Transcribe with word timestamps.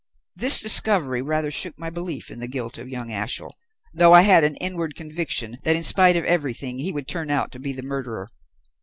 This 0.35 0.59
discovery 0.59 1.21
rather 1.21 1.51
shook 1.51 1.77
my 1.77 1.91
belief 1.91 2.31
in 2.31 2.39
the 2.39 2.47
guilt 2.47 2.79
of 2.79 2.89
young 2.89 3.11
Ashiel, 3.11 3.53
although 3.93 4.13
I 4.13 4.21
had 4.23 4.43
an 4.43 4.55
inward 4.55 4.95
conviction 4.95 5.59
that 5.61 5.75
in 5.75 5.83
spite 5.83 6.17
of 6.17 6.25
everything 6.25 6.79
he 6.79 6.91
would 6.91 7.07
turn 7.07 7.29
out 7.29 7.51
to 7.51 7.59
be 7.59 7.71
the 7.71 7.83
murderer. 7.83 8.27